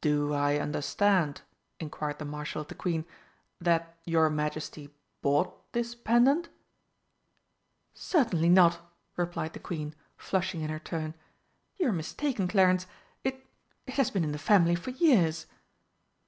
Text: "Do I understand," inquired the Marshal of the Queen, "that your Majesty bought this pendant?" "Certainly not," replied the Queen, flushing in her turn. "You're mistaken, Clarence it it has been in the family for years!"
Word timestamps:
"Do 0.00 0.32
I 0.34 0.56
understand," 0.58 1.42
inquired 1.78 2.18
the 2.18 2.24
Marshal 2.24 2.62
of 2.62 2.66
the 2.66 2.74
Queen, 2.74 3.04
"that 3.60 3.96
your 4.04 4.28
Majesty 4.28 4.92
bought 5.22 5.72
this 5.72 5.94
pendant?" 5.94 6.48
"Certainly 7.94 8.48
not," 8.48 8.80
replied 9.16 9.52
the 9.52 9.60
Queen, 9.60 9.94
flushing 10.16 10.62
in 10.62 10.70
her 10.70 10.80
turn. 10.80 11.14
"You're 11.78 11.92
mistaken, 11.92 12.48
Clarence 12.48 12.88
it 13.22 13.46
it 13.86 13.94
has 13.94 14.10
been 14.10 14.24
in 14.24 14.32
the 14.32 14.38
family 14.38 14.74
for 14.74 14.90
years!" 14.90 15.46